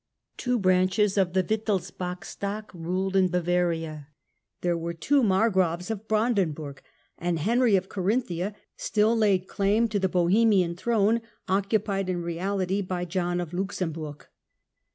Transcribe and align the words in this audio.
Two 0.35 0.57
branches 0.57 1.15
of 1.15 1.33
the 1.33 1.43
Wittelsbach 1.43 2.25
stock 2.25 2.71
ruled 2.73 3.15
in 3.15 3.27
Bavaria, 3.29 4.07
there 4.61 4.75
were 4.75 4.95
two 4.95 5.21
Margraves 5.21 5.91
of 5.91 6.07
Branden 6.07 6.53
burg, 6.55 6.81
and 7.19 7.37
Henry 7.37 7.75
of 7.75 7.87
Carinthia 7.87 8.55
still 8.75 9.15
laid 9.15 9.47
claim 9.47 9.87
to 9.89 9.99
the 9.99 10.09
Bohemian 10.09 10.75
throne 10.75 11.21
occupied 11.47 12.09
in 12.09 12.23
reality 12.23 12.81
by 12.81 13.05
John 13.05 13.39
of 13.39 13.51
Luxem 13.51 13.93
burg. 13.93 14.25